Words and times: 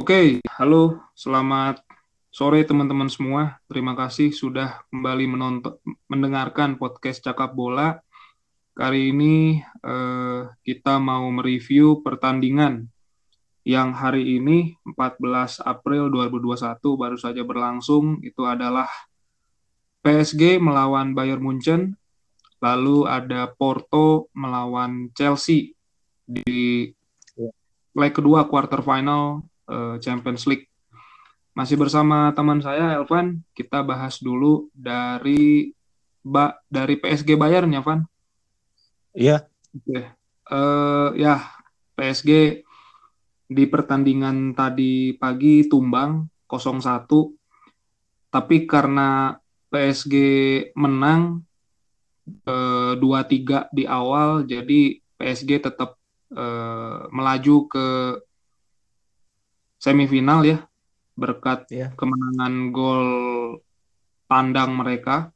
Oke, 0.00 0.40
halo, 0.56 1.12
selamat 1.12 1.84
sore 2.32 2.64
teman-teman 2.64 3.12
semua. 3.12 3.60
Terima 3.68 3.92
kasih 3.92 4.32
sudah 4.32 4.80
kembali 4.88 5.28
menonton, 5.28 5.76
mendengarkan 6.08 6.80
podcast 6.80 7.20
Cakap 7.20 7.52
Bola. 7.52 8.00
Kali 8.72 9.12
ini 9.12 9.60
eh, 9.60 10.42
kita 10.64 10.96
mau 10.96 11.28
mereview 11.28 12.00
pertandingan 12.00 12.88
yang 13.68 13.92
hari 13.92 14.40
ini 14.40 14.72
14 14.88 15.68
April 15.68 16.08
2021 16.08 16.80
baru 16.80 17.20
saja 17.20 17.44
berlangsung. 17.44 18.24
Itu 18.24 18.48
adalah 18.48 18.88
PSG 20.00 20.64
melawan 20.64 21.12
Bayern 21.12 21.44
Munchen, 21.44 21.92
lalu 22.56 23.04
ada 23.04 23.52
Porto 23.52 24.32
melawan 24.32 25.12
Chelsea 25.12 25.76
di 26.24 26.88
leg 27.92 28.12
kedua 28.16 28.48
quarter 28.48 28.80
final 28.80 29.49
uh, 29.70 29.96
Champions 30.02 30.44
League. 30.50 30.66
Masih 31.54 31.78
bersama 31.78 32.30
teman 32.34 32.58
saya 32.58 32.98
Elvan, 32.98 33.42
kita 33.54 33.82
bahas 33.86 34.18
dulu 34.18 34.70
dari 34.74 35.74
ba 36.20 36.58
dari 36.68 36.98
PSG 36.98 37.38
Bayern 37.38 37.70
ya, 37.70 37.82
Van? 37.82 38.06
Iya. 39.14 39.46
Oke. 39.74 39.86
Okay. 39.86 40.02
Uh, 40.50 41.14
eh, 41.14 41.26
ya, 41.26 41.36
PSG 41.94 42.62
di 43.50 43.64
pertandingan 43.66 44.54
tadi 44.54 45.14
pagi 45.18 45.66
tumbang 45.66 46.26
0-1. 46.46 47.34
Tapi 48.30 48.56
karena 48.70 49.34
PSG 49.74 50.14
menang 50.78 51.42
uh, 52.46 52.94
eh, 52.94 53.02
2-3 53.02 53.74
di 53.74 53.84
awal, 53.90 54.46
jadi 54.46 55.02
PSG 55.18 55.50
tetap 55.66 55.98
uh, 56.32 57.10
melaju 57.10 57.56
ke 57.66 57.86
semifinal 59.80 60.44
ya 60.44 60.60
berkat 61.16 61.64
yeah. 61.72 61.90
kemenangan 61.96 62.68
gol 62.70 63.06
tandang 64.28 64.76
mereka 64.76 65.32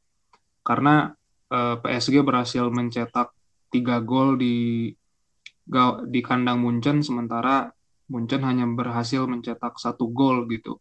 karena 0.60 1.16
uh, 1.48 1.76
eh, 1.80 2.00
PSG 2.00 2.20
berhasil 2.20 2.68
mencetak 2.68 3.32
tiga 3.72 3.98
gol 4.04 4.38
di 4.38 4.92
di 6.08 6.20
kandang 6.20 6.60
Munchen 6.60 7.00
sementara 7.00 7.72
Munchen 8.12 8.44
hanya 8.44 8.68
berhasil 8.68 9.24
mencetak 9.24 9.80
satu 9.80 10.12
gol 10.12 10.44
gitu. 10.52 10.76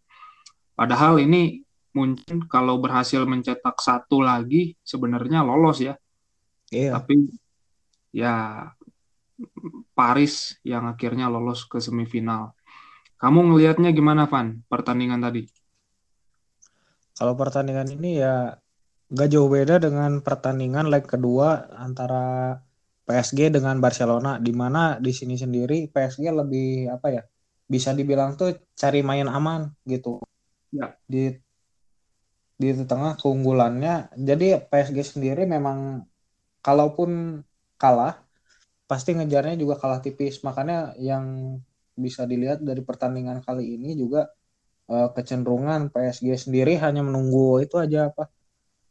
Padahal 0.75 1.23
ini 1.23 1.63
Munchen 1.95 2.43
kalau 2.51 2.83
berhasil 2.83 3.23
mencetak 3.23 3.79
satu 3.79 4.19
lagi 4.19 4.75
sebenarnya 4.83 5.39
lolos 5.39 5.79
ya. 5.79 5.95
Yeah. 6.67 6.99
Tapi 6.99 7.31
ya 8.11 8.67
Paris 9.95 10.59
yang 10.67 10.89
akhirnya 10.89 11.31
lolos 11.31 11.63
ke 11.63 11.79
semifinal. 11.79 12.51
Kamu 13.23 13.39
ngelihatnya 13.39 13.95
gimana, 13.95 14.27
Van, 14.27 14.67
pertandingan 14.67 15.23
tadi? 15.23 15.47
Kalau 17.15 17.39
pertandingan 17.39 17.87
ini 17.95 18.19
ya 18.19 18.59
gak 19.07 19.29
jauh 19.31 19.47
beda 19.47 19.79
dengan 19.79 20.19
pertandingan 20.19 20.91
leg 20.91 21.07
kedua 21.07 21.71
antara 21.71 22.59
PSG 23.07 23.47
dengan 23.47 23.79
Barcelona, 23.79 24.43
di 24.43 24.51
mana 24.51 24.99
di 24.99 25.15
sini 25.15 25.39
sendiri 25.39 25.87
PSG 25.87 26.35
lebih 26.35 26.91
apa 26.91 27.07
ya? 27.15 27.23
Bisa 27.63 27.95
dibilang 27.95 28.35
tuh 28.35 28.59
cari 28.75 28.99
main 28.99 29.31
aman 29.31 29.71
gitu. 29.87 30.19
Ya. 30.75 30.91
Di 31.07 31.31
di 32.59 32.69
tengah 32.83 33.15
keunggulannya. 33.15 34.19
Jadi 34.19 34.67
PSG 34.67 35.15
sendiri 35.15 35.47
memang 35.47 36.03
kalaupun 36.59 37.39
kalah 37.79 38.19
pasti 38.83 39.15
ngejarnya 39.15 39.55
juga 39.55 39.79
kalah 39.79 40.03
tipis. 40.03 40.43
Makanya 40.43 40.91
yang 40.99 41.55
bisa 41.93 42.25
dilihat 42.25 42.61
dari 42.61 42.81
pertandingan 42.81 43.41
kali 43.45 43.77
ini 43.77 43.93
juga 43.97 44.29
uh, 44.89 45.09
kecenderungan 45.13 45.93
PSG 45.93 46.49
sendiri 46.49 46.77
hanya 46.81 47.05
menunggu 47.05 47.61
itu 47.61 47.77
aja 47.77 48.09
apa 48.09 48.29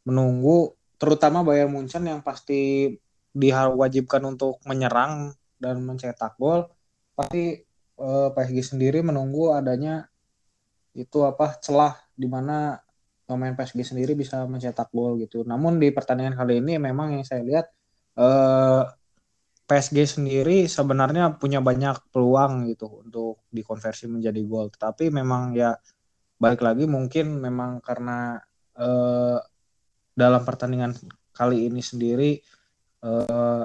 menunggu 0.07 0.75
terutama 0.99 1.43
Bayern 1.43 1.75
Munchen 1.75 2.07
yang 2.07 2.23
pasti 2.23 2.95
diwajibkan 3.33 4.23
untuk 4.29 4.61
menyerang 4.69 5.35
dan 5.59 5.83
mencetak 5.83 6.37
gol 6.39 6.69
pasti 7.17 7.59
uh, 7.99 8.29
eh, 8.29 8.29
PSG 8.35 8.77
sendiri 8.77 8.99
menunggu 9.05 9.55
adanya 9.55 10.07
itu 10.93 11.25
apa 11.25 11.57
celah 11.59 11.97
di 12.13 12.29
mana 12.29 12.77
pemain 13.25 13.57
PSG 13.57 13.95
sendiri 13.97 14.13
bisa 14.13 14.45
mencetak 14.45 14.93
gol 14.93 15.17
gitu. 15.17 15.41
Namun 15.47 15.81
di 15.81 15.89
pertandingan 15.89 16.37
kali 16.37 16.61
ini 16.61 16.77
memang 16.77 17.17
yang 17.17 17.25
saya 17.25 17.41
lihat 17.41 17.67
uh, 18.21 18.85
PSG 19.73 20.21
sendiri 20.21 20.69
sebenarnya 20.69 21.41
punya 21.41 21.65
banyak 21.65 22.13
peluang 22.13 22.69
gitu 22.69 23.01
untuk 23.01 23.49
dikonversi 23.49 24.05
menjadi 24.05 24.37
gol. 24.45 24.69
Tapi 24.69 25.09
memang 25.09 25.57
ya 25.57 25.73
balik 26.37 26.61
lagi 26.61 26.85
mungkin 26.85 27.41
memang 27.41 27.81
karena 27.81 28.37
eh, 28.77 29.41
dalam 30.13 30.43
pertandingan 30.45 30.93
kali 31.33 31.73
ini 31.73 31.81
sendiri 31.81 32.37
eh, 33.01 33.65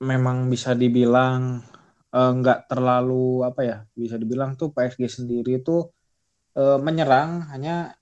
memang 0.00 0.48
bisa 0.48 0.72
dibilang 0.72 1.60
eh, 2.08 2.32
nggak 2.40 2.72
terlalu 2.72 3.44
apa 3.44 3.60
ya 3.60 3.76
bisa 3.92 4.16
dibilang 4.16 4.56
tuh 4.56 4.72
PSG 4.72 5.12
sendiri 5.12 5.60
itu 5.60 5.92
eh, 6.56 6.80
menyerang 6.80 7.52
hanya 7.52 7.92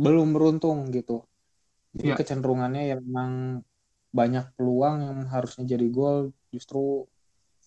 belum 0.00 0.32
beruntung 0.32 0.88
gitu. 0.96 1.28
Jadi 1.92 2.08
ya. 2.08 2.16
kecenderungannya 2.16 2.82
ya 2.88 2.96
memang 2.96 3.60
banyak 4.12 4.52
peluang 4.54 5.02
yang 5.02 5.18
harusnya 5.32 5.64
jadi 5.64 5.88
gol 5.88 6.36
justru 6.52 7.08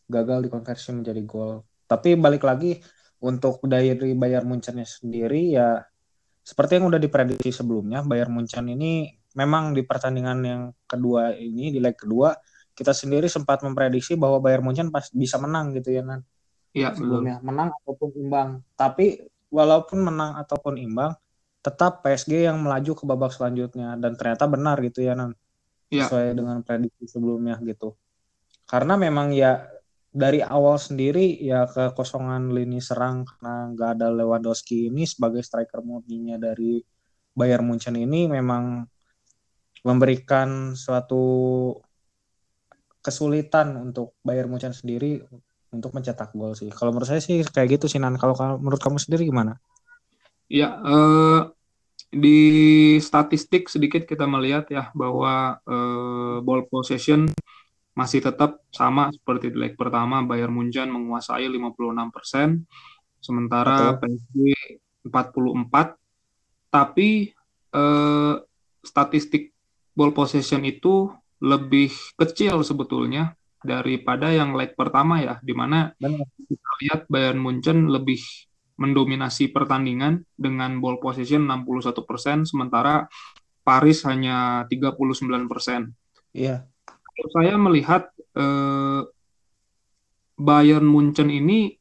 gagal 0.05 0.45
dikonversi 0.45 0.93
menjadi 0.93 1.21
gol. 1.25 1.65
Tapi 1.89 2.13
balik 2.13 2.45
lagi 2.45 2.77
untuk 3.25 3.65
dari 3.65 3.97
Bayar 4.13 4.45
Munchen 4.45 4.77
sendiri 4.85 5.57
ya 5.57 5.81
seperti 6.45 6.77
yang 6.77 6.93
udah 6.93 7.01
diprediksi 7.01 7.49
sebelumnya 7.49 8.05
Bayar 8.05 8.29
Munchen 8.29 8.69
ini 8.69 9.09
memang 9.33 9.73
di 9.73 9.81
pertandingan 9.81 10.39
yang 10.45 10.61
kedua 10.85 11.33
ini 11.33 11.73
di 11.73 11.81
leg 11.81 11.97
kedua 11.97 12.37
kita 12.77 12.93
sendiri 12.93 13.25
sempat 13.25 13.65
memprediksi 13.65 14.13
bahwa 14.13 14.37
Bayar 14.37 14.61
Munchen 14.61 14.93
pas 14.93 15.09
bisa 15.09 15.41
menang 15.41 15.73
gitu 15.73 15.89
ya 15.89 16.05
Nan. 16.05 16.21
Iya, 16.75 16.91
sebelumnya 16.91 17.39
betul. 17.39 17.47
menang 17.49 17.69
ataupun 17.81 18.09
imbang. 18.19 18.49
Tapi 18.75 19.25
walaupun 19.49 19.97
menang 20.03 20.37
ataupun 20.43 20.75
imbang 20.77 21.15
tetap 21.65 22.05
PSG 22.05 22.45
yang 22.45 22.61
melaju 22.61 22.91
ke 22.93 23.03
babak 23.09 23.31
selanjutnya 23.33 23.97
dan 23.97 24.13
ternyata 24.13 24.45
benar 24.45 24.77
gitu 24.85 25.01
ya 25.01 25.17
Nan 25.17 25.33
ya. 25.89 26.05
sesuai 26.05 26.37
dengan 26.37 26.61
prediksi 26.61 27.05
sebelumnya 27.09 27.57
gitu. 27.63 27.95
Karena 28.65 28.97
memang 28.97 29.33
ya 29.33 29.65
dari 30.15 30.39
awal 30.39 30.79
sendiri 30.79 31.35
ya 31.43 31.67
kekosongan 31.67 32.55
lini 32.55 32.79
serang 32.79 33.27
karena 33.27 33.75
nggak 33.75 33.89
ada 33.99 34.07
Lewandowski 34.15 34.87
ini 34.87 35.03
sebagai 35.03 35.43
striker 35.43 35.83
murninya 35.83 36.39
dari 36.39 36.79
Bayern 37.35 37.67
Munchen 37.67 37.99
ini 37.99 38.31
memang 38.31 38.87
memberikan 39.83 40.73
suatu 40.73 41.75
kesulitan 43.03 43.75
untuk 43.77 44.17
Bayern 44.23 44.49
Munchen 44.49 44.73
sendiri 44.73 45.21
untuk 45.69 45.91
mencetak 45.91 46.31
gol 46.31 46.55
sih. 46.55 46.71
Kalau 46.71 46.95
menurut 46.95 47.11
saya 47.11 47.19
sih 47.19 47.43
kayak 47.43 47.77
gitu 47.77 47.91
sih 47.91 47.99
Nan. 47.99 48.15
Kalau 48.15 48.33
menurut 48.57 48.79
kamu 48.79 48.97
sendiri 48.97 49.27
gimana? 49.27 49.59
Ya, 50.47 50.79
eh, 50.79 51.41
di 52.11 52.39
statistik 53.01 53.67
sedikit 53.67 54.07
kita 54.07 54.23
melihat 54.29 54.69
ya 54.71 54.89
bahwa 54.95 55.59
uh, 55.65 56.39
ball 56.45 56.63
possession 56.69 57.27
masih 57.95 58.19
tetap 58.19 58.59
sama 58.75 59.07
seperti 59.15 59.55
di 59.55 59.57
leg 59.57 59.79
pertama 59.79 60.19
Bayern 60.21 60.51
Munchen 60.51 60.91
menguasai 60.91 61.47
56%, 61.47 62.67
sementara 63.23 63.95
Betul. 63.95 64.19
PSG 64.19 64.37
44. 65.07 65.95
Tapi 66.67 67.31
uh, 67.71 68.35
statistik 68.83 69.55
ball 69.95 70.11
possession 70.11 70.67
itu 70.67 71.07
lebih 71.39 71.91
kecil 72.19 72.59
sebetulnya 72.67 73.31
daripada 73.63 74.29
yang 74.29 74.53
leg 74.53 74.75
pertama 74.75 75.23
ya, 75.23 75.39
di 75.39 75.55
mana 75.55 75.95
kita 75.97 76.71
lihat 76.83 77.01
Bayern 77.07 77.39
Munchen 77.39 77.87
lebih 77.87 78.19
mendominasi 78.75 79.55
pertandingan 79.55 80.27
dengan 80.35 80.83
ball 80.83 80.99
possession 80.99 81.47
61%, 81.47 82.47
sementara 82.47 83.07
Paris 83.65 84.03
hanya 84.05 84.67
39%. 84.69 85.89
Iya. 86.35 86.67
Saya 87.31 87.55
melihat 87.55 88.11
eh, 88.35 89.01
Bayern 90.35 90.85
Munchen 90.85 91.31
ini 91.31 91.79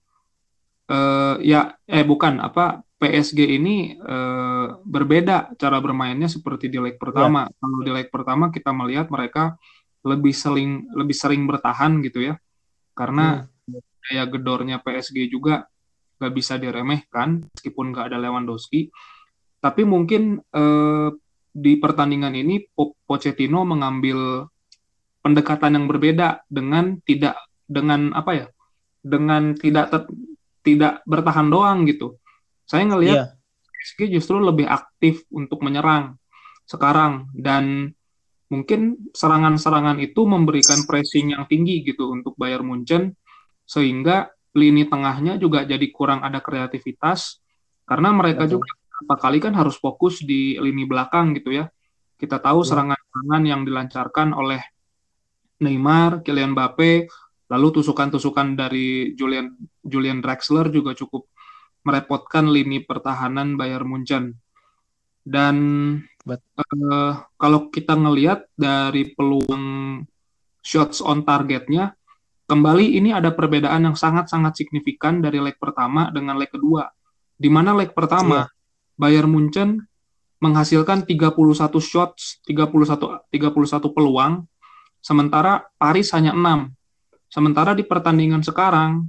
eh, 0.86 1.36
ya 1.42 1.74
eh 1.84 2.06
bukan 2.06 2.38
apa 2.38 2.86
PSG 2.96 3.58
ini 3.58 3.98
eh, 3.98 4.66
berbeda 4.80 5.58
cara 5.58 5.82
bermainnya 5.82 6.30
seperti 6.30 6.70
di 6.70 6.78
leg 6.78 6.96
pertama. 6.96 7.50
Ya. 7.50 7.54
Kalau 7.58 7.78
di 7.82 7.90
leg 7.90 8.08
pertama 8.08 8.54
kita 8.54 8.70
melihat 8.70 9.10
mereka 9.10 9.58
lebih 10.06 10.32
sering 10.32 10.86
lebih 10.94 11.16
sering 11.18 11.42
bertahan 11.50 11.98
gitu 12.06 12.22
ya. 12.22 12.38
Karena 12.94 13.42
hmm. 13.42 13.82
daya 14.06 14.24
gedornya 14.30 14.78
PSG 14.78 15.26
juga 15.26 15.66
nggak 16.18 16.34
bisa 16.34 16.56
diremehkan 16.56 17.44
meskipun 17.52 17.94
nggak 17.94 18.12
ada 18.12 18.18
Lewandowski. 18.20 18.90
Tapi 19.58 19.82
mungkin 19.86 20.38
eh, 20.40 21.08
di 21.54 21.72
pertandingan 21.78 22.34
ini 22.34 22.66
Pochettino 23.06 23.62
mengambil 23.62 24.50
pendekatan 25.24 25.78
yang 25.80 25.86
berbeda 25.86 26.44
dengan 26.50 26.98
tidak 27.06 27.38
dengan 27.64 28.12
apa 28.12 28.32
ya 28.34 28.46
dengan 29.00 29.56
tidak 29.56 29.92
tet, 29.92 30.04
tidak 30.64 31.00
bertahan 31.08 31.48
doang 31.48 31.84
gitu. 31.88 32.18
Saya 32.64 32.88
ngelihat. 32.88 33.36
PSG 33.84 34.16
justru 34.16 34.40
lebih 34.40 34.64
aktif 34.64 35.28
untuk 35.28 35.60
menyerang 35.60 36.16
sekarang 36.64 37.28
dan 37.36 37.92
mungkin 38.48 38.96
serangan-serangan 39.12 40.00
itu 40.00 40.24
memberikan 40.24 40.88
pressing 40.88 41.36
yang 41.36 41.44
tinggi 41.44 41.84
gitu 41.84 42.08
untuk 42.08 42.32
Bayern 42.40 42.64
Munchen 42.64 43.12
sehingga 43.68 44.32
lini 44.54 44.86
tengahnya 44.86 45.34
juga 45.36 45.66
jadi 45.66 45.86
kurang 45.90 46.22
ada 46.22 46.38
kreativitas 46.38 47.42
karena 47.84 48.14
mereka 48.14 48.46
Betul. 48.46 48.62
juga 48.62 48.68
beberapa 48.78 49.14
kali 49.18 49.38
kan 49.42 49.54
harus 49.58 49.76
fokus 49.76 50.22
di 50.22 50.56
lini 50.56 50.86
belakang 50.86 51.34
gitu 51.36 51.50
ya. 51.52 51.66
Kita 52.14 52.38
tahu 52.38 52.62
Iya. 52.62 52.68
serangan-serangan 52.70 53.42
yang 53.44 53.60
dilancarkan 53.66 54.28
oleh 54.32 54.62
Neymar, 55.60 56.22
Kylian 56.22 56.54
Mbappe, 56.54 57.10
lalu 57.50 57.66
tusukan-tusukan 57.74 58.54
dari 58.56 59.12
Julian 59.18 59.52
Julian 59.82 60.22
Draxler 60.22 60.70
juga 60.70 60.96
cukup 60.96 61.28
merepotkan 61.84 62.48
lini 62.48 62.80
pertahanan 62.80 63.58
Bayern 63.60 63.84
Munchen. 63.90 64.24
Dan 65.24 65.56
eh, 66.30 67.12
kalau 67.36 67.60
kita 67.68 67.98
ngelihat 67.98 68.48
dari 68.56 69.12
peluang 69.12 70.00
shots 70.64 71.04
on 71.04 71.28
targetnya, 71.28 71.92
kembali 72.44 73.00
ini 73.00 73.10
ada 73.12 73.32
perbedaan 73.32 73.88
yang 73.88 73.96
sangat-sangat 73.96 74.56
signifikan 74.56 75.24
dari 75.24 75.40
leg 75.40 75.56
pertama 75.56 76.12
dengan 76.12 76.36
leg 76.36 76.52
kedua. 76.52 76.88
Di 77.34 77.48
mana 77.48 77.74
leg 77.74 77.90
pertama 77.96 78.46
Bayern 78.94 79.32
Munchen 79.32 79.82
menghasilkan 80.38 81.08
31 81.08 81.34
shots, 81.80 82.44
31 82.44 83.32
31 83.32 83.96
peluang, 83.96 84.44
sementara 85.00 85.64
Paris 85.80 86.12
hanya 86.12 86.36
6. 86.36 86.72
Sementara 87.32 87.72
di 87.72 87.82
pertandingan 87.82 88.44
sekarang 88.44 89.08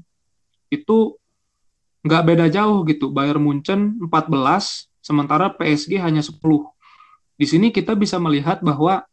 itu 0.72 1.20
nggak 2.08 2.24
beda 2.24 2.46
jauh 2.50 2.88
gitu. 2.88 3.12
Bayern 3.12 3.44
Munchen 3.44 4.00
14, 4.00 4.90
sementara 5.04 5.52
PSG 5.52 6.00
hanya 6.00 6.24
10. 6.24 6.40
Di 7.36 7.46
sini 7.46 7.70
kita 7.70 7.94
bisa 8.00 8.16
melihat 8.16 8.64
bahwa 8.64 9.04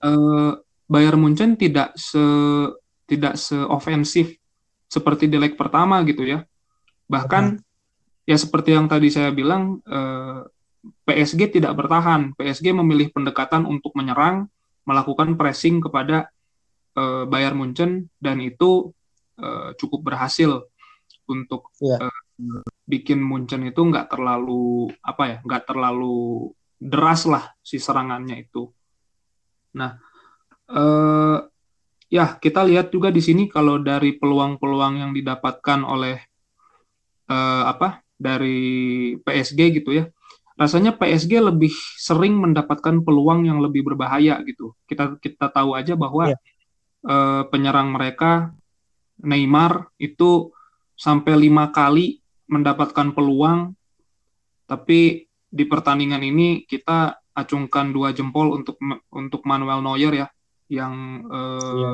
eh, 0.00 0.52
Bayern 0.88 1.20
Munchen 1.20 1.58
tidak 1.58 1.92
se 1.98 2.22
tidak 3.08 3.40
seofensif 3.40 4.36
seperti 4.84 5.26
di 5.26 5.40
leg 5.40 5.56
pertama 5.56 6.04
gitu 6.04 6.28
ya. 6.28 6.44
Bahkan 7.08 7.56
ya 8.28 8.36
seperti 8.36 8.76
yang 8.76 8.84
tadi 8.84 9.08
saya 9.08 9.32
bilang 9.32 9.80
eh, 9.88 10.44
PSG 11.08 11.56
tidak 11.56 11.72
bertahan. 11.74 12.36
PSG 12.36 12.76
memilih 12.76 13.08
pendekatan 13.10 13.64
untuk 13.64 13.96
menyerang, 13.96 14.46
melakukan 14.84 15.40
pressing 15.40 15.80
kepada 15.80 16.28
eh, 16.92 17.24
Bayern 17.24 17.56
Munchen 17.56 18.12
dan 18.20 18.44
itu 18.44 18.92
eh, 19.40 19.72
cukup 19.80 20.12
berhasil 20.12 20.68
untuk 21.28 21.72
Iya. 21.80 22.08
eh, 22.08 22.62
bikin 22.88 23.20
Munchen 23.20 23.64
itu 23.68 23.80
nggak 23.80 24.12
terlalu 24.12 24.92
apa 25.00 25.22
ya, 25.24 25.36
nggak 25.44 25.64
terlalu 25.64 26.52
deras 26.78 27.26
lah 27.26 27.52
si 27.64 27.76
serangannya 27.80 28.44
itu. 28.44 28.68
Nah, 29.76 29.96
eh, 30.68 31.38
ya 32.08 32.36
kita 32.40 32.64
lihat 32.64 32.88
juga 32.88 33.12
di 33.12 33.20
sini 33.20 33.46
kalau 33.48 33.80
dari 33.80 34.16
peluang-peluang 34.16 35.00
yang 35.00 35.12
didapatkan 35.12 35.84
oleh 35.84 36.16
eh, 37.28 37.62
apa 37.68 38.00
dari 38.18 39.14
PSG 39.22 39.60
gitu 39.78 39.94
ya, 39.94 40.08
rasanya 40.58 40.96
PSG 40.96 41.38
lebih 41.38 41.70
sering 42.00 42.34
mendapatkan 42.34 43.04
peluang 43.04 43.46
yang 43.46 43.62
lebih 43.62 43.86
berbahaya 43.86 44.40
gitu. 44.42 44.74
Kita 44.88 45.20
kita 45.22 45.52
tahu 45.52 45.76
aja 45.78 45.94
bahwa 45.94 46.32
Iya. 46.32 46.38
eh, 47.06 47.42
penyerang 47.52 47.94
mereka 47.94 48.52
Neymar 49.22 49.90
itu 49.98 50.50
sampai 50.98 51.34
lima 51.38 51.70
kali 51.70 52.18
mendapatkan 52.50 53.14
peluang, 53.14 53.74
tapi 54.66 55.26
di 55.48 55.64
pertandingan 55.66 56.22
ini 56.22 56.62
kita 56.66 57.18
acungkan 57.34 57.94
dua 57.94 58.10
jempol 58.10 58.50
untuk 58.54 58.78
untuk 59.14 59.42
Manuel 59.46 59.82
Neuer 59.82 60.12
ya, 60.14 60.26
yang 60.68 61.24
eh, 61.28 61.74
Iya. 61.74 61.92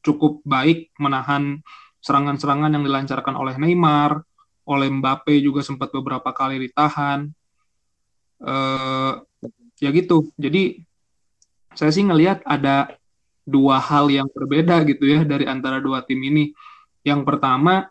cukup 0.00 0.40
baik 0.48 0.96
menahan 0.96 1.60
serangan-serangan 2.00 2.72
yang 2.72 2.84
dilancarkan 2.84 3.34
oleh 3.36 3.54
Neymar, 3.60 4.24
oleh 4.64 4.88
Mbappe 4.88 5.36
juga 5.44 5.60
sempat 5.60 5.92
beberapa 5.92 6.32
kali 6.32 6.56
ditahan. 6.68 7.28
Eh, 8.44 9.12
ya 9.80 9.90
gitu. 9.92 10.32
Jadi 10.36 10.80
saya 11.74 11.90
sih 11.90 12.06
ngelihat 12.06 12.46
ada 12.46 12.94
dua 13.44 13.76
hal 13.76 14.08
yang 14.08 14.28
berbeda 14.32 14.80
gitu 14.88 15.04
ya 15.04 15.20
dari 15.24 15.44
antara 15.44 15.80
dua 15.82 16.00
tim 16.06 16.20
ini. 16.24 16.54
Yang 17.04 17.28
pertama, 17.28 17.88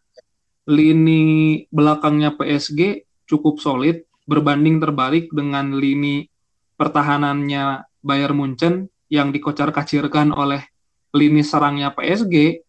lini 0.66 1.64
belakangnya 1.70 2.34
PSG 2.34 3.06
cukup 3.30 3.60
solid 3.60 4.08
berbanding 4.24 4.80
terbalik 4.80 5.30
dengan 5.30 5.76
lini 5.76 6.26
pertahanannya 6.80 7.84
Bayern 8.00 8.36
Munchen 8.40 8.88
yang 9.13 9.30
dikocar-kacirkan 9.30 10.33
oleh 10.33 10.65
lini 11.13 11.45
serangnya 11.45 11.94
PSG. 11.94 12.65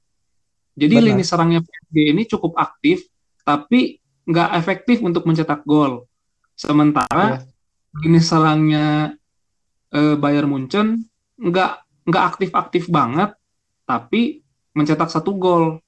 Jadi 0.76 0.94
Benar. 1.00 1.06
lini 1.08 1.24
serangnya 1.24 1.60
PSG 1.64 1.96
ini 2.12 2.22
cukup 2.28 2.52
aktif, 2.60 3.08
tapi 3.48 3.96
nggak 4.28 4.50
efektif 4.60 5.00
untuk 5.00 5.24
mencetak 5.24 5.64
gol. 5.64 6.04
Sementara 6.52 7.40
Iya. 7.40 7.48
lini 8.04 8.20
serangnya 8.20 8.86
eh, 9.94 10.16
Bayern 10.20 10.52
Munchen 10.52 11.08
nggak 11.40 11.72
nggak 12.04 12.24
aktif-aktif 12.36 12.92
banget, 12.92 13.32
tapi 13.88 14.44
mencetak 14.76 15.08
satu 15.08 15.32
gol 15.32 15.80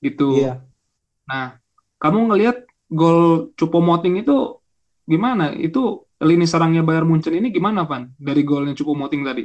gitu. 0.00 0.40
Iya. 0.40 0.64
Nah, 1.28 1.60
kamu 2.00 2.32
ngelihat 2.32 2.64
gol 2.88 3.52
Choupo-Moting 3.58 4.24
itu 4.24 4.62
gimana? 5.04 5.52
Itu 5.52 6.08
lini 6.22 6.46
serangnya 6.48 6.80
Bayern 6.86 7.10
Munchen 7.10 7.34
ini 7.36 7.50
gimana, 7.52 7.84
Van? 7.84 8.08
Dari 8.16 8.40
golnya 8.46 8.72
Choupo-Moting 8.72 9.20
tadi? 9.26 9.44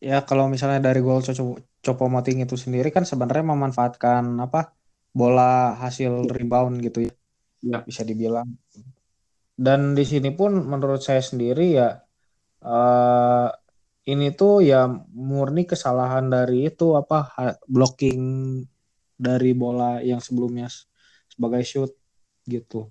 Ya 0.00 0.24
kalau 0.24 0.48
misalnya 0.48 0.80
dari 0.80 1.04
gol 1.04 1.20
Coco 1.84 2.04
Moting 2.08 2.44
itu 2.44 2.56
sendiri 2.56 2.88
kan 2.88 3.04
sebenarnya 3.04 3.52
memanfaatkan 3.52 4.24
apa 4.40 4.72
bola 5.12 5.76
hasil 5.76 6.24
rebound 6.32 6.80
gitu 6.80 7.04
ya. 7.08 7.12
Ya. 7.60 7.78
Bisa 7.84 8.00
dibilang. 8.08 8.48
Dan 9.60 9.92
di 9.92 10.04
sini 10.08 10.32
pun 10.32 10.56
menurut 10.56 11.04
saya 11.04 11.20
sendiri 11.20 11.76
ya 11.76 12.00
eh 12.60 13.48
ini 14.08 14.32
tuh 14.32 14.64
ya 14.64 14.88
murni 15.12 15.68
kesalahan 15.68 16.32
dari 16.32 16.68
itu 16.72 16.96
apa 16.96 17.28
blocking 17.68 18.20
dari 19.20 19.52
bola 19.52 20.00
yang 20.00 20.20
sebelumnya 20.24 20.72
sebagai 21.28 21.60
shoot 21.60 21.92
gitu. 22.48 22.88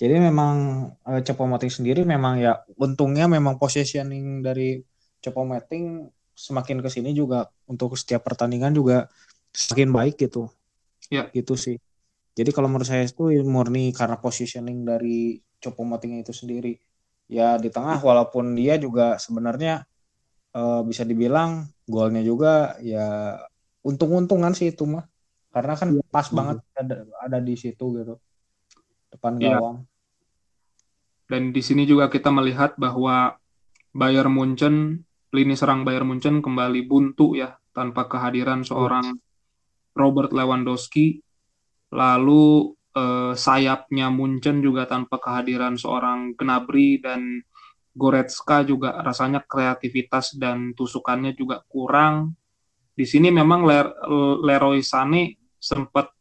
Jadi 0.00 0.16
memang 0.20 0.88
eh, 1.04 1.20
Choupo-Moting 1.20 1.72
sendiri 1.72 2.00
memang 2.08 2.40
ya 2.40 2.64
untungnya 2.80 3.28
memang 3.28 3.60
positioning 3.60 4.40
dari 4.40 4.80
Choupo-Moting 5.20 6.15
semakin 6.36 6.84
ke 6.84 6.92
sini 6.92 7.16
juga 7.16 7.48
untuk 7.64 7.96
setiap 7.96 8.28
pertandingan 8.28 8.76
juga 8.76 9.08
semakin 9.56 9.88
baik 9.90 10.20
gitu. 10.20 10.52
Ya. 11.08 11.32
Gitu 11.32 11.56
sih. 11.56 11.76
Jadi 12.36 12.52
kalau 12.52 12.68
menurut 12.68 12.84
saya 12.84 13.08
itu 13.08 13.32
murni 13.48 13.96
karena 13.96 14.20
positioning 14.20 14.84
dari 14.84 15.40
Choupo-Moting 15.64 16.20
itu 16.20 16.36
sendiri. 16.36 16.76
Ya 17.26 17.56
di 17.56 17.72
tengah 17.72 17.96
walaupun 18.04 18.52
dia 18.52 18.76
juga 18.76 19.16
sebenarnya 19.16 19.88
eh, 20.52 20.82
bisa 20.84 21.02
dibilang 21.08 21.64
golnya 21.88 22.20
juga 22.20 22.76
ya 22.84 23.40
untung-untungan 23.80 24.52
sih 24.52 24.76
itu 24.76 24.84
mah. 24.84 25.08
Karena 25.48 25.72
kan 25.72 25.88
Iya. 25.96 26.04
pas 26.12 26.28
banget 26.28 26.60
ada, 26.76 27.08
ada 27.24 27.38
di 27.40 27.56
situ 27.56 27.84
gitu. 27.96 28.20
Depan 29.08 29.40
Iya. 29.40 29.56
gawang. 29.56 29.88
Dan 31.26 31.50
di 31.50 31.64
sini 31.64 31.88
juga 31.88 32.12
kita 32.12 32.28
melihat 32.28 32.76
bahwa 32.76 33.40
Bayern 33.96 34.30
Munchen, 34.30 35.05
lini 35.36 35.52
serang 35.52 35.84
Bayern 35.84 36.08
Munchen 36.08 36.40
kembali 36.40 36.88
buntu 36.88 37.36
ya, 37.36 37.52
tanpa 37.76 38.08
kehadiran 38.08 38.64
seorang 38.64 39.20
Robert 39.92 40.32
Lewandowski. 40.32 41.20
Lalu 41.92 42.72
eh, 42.96 43.32
sayapnya 43.36 44.08
Munchen 44.08 44.64
juga 44.64 44.88
tanpa 44.88 45.20
kehadiran 45.20 45.76
seorang 45.76 46.32
Gnabry 46.32 47.04
dan 47.04 47.44
Goretzka 47.96 48.60
juga 48.64 49.00
rasanya 49.00 49.44
kreativitas 49.44 50.36
dan 50.36 50.72
tusukannya 50.76 51.32
juga 51.32 51.64
kurang. 51.68 52.36
Di 52.96 53.04
sini 53.04 53.28
memang 53.32 53.64
Ler- 53.64 53.92
Leroy 54.40 54.80
Sané 54.80 55.36
sempat 55.60 56.12